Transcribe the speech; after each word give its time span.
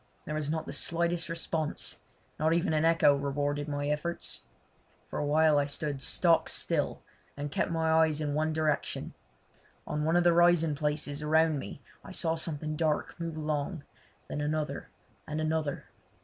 There 0.25 0.33
was 0.33 0.49
not 0.49 0.65
the 0.65 0.73
slightest 0.73 1.29
response; 1.29 1.97
not 2.39 2.53
even 2.53 2.73
an 2.73 2.83
echo 2.85 3.13
rewarded 3.15 3.67
my 3.67 3.87
efforts. 3.87 4.41
For 5.11 5.19
a 5.19 5.25
while 5.27 5.59
I 5.59 5.67
stood 5.67 6.01
stock 6.01 6.49
still 6.49 7.03
and 7.37 7.51
kept 7.51 7.69
my 7.69 7.91
eyes 7.91 8.19
in 8.19 8.33
one 8.33 8.51
direction. 8.51 9.13
On 9.85 10.03
one 10.03 10.15
of 10.15 10.23
the 10.23 10.33
rising 10.33 10.73
places 10.73 11.21
around 11.21 11.59
me 11.59 11.83
I 12.03 12.13
saw 12.13 12.33
something 12.33 12.75
dark 12.75 13.13
move 13.19 13.37
along, 13.37 13.83
then 14.27 14.41
another, 14.41 14.89
and 15.27 15.39
another. 15.39 15.85